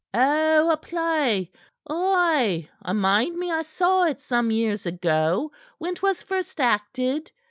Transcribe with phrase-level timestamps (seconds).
[0.15, 1.51] "Oh, a play!
[1.87, 7.31] Ay, I mind me I saw it some years ago, when 'twas first acted.